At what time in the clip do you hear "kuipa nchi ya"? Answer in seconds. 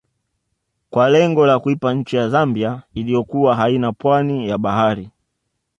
1.59-2.29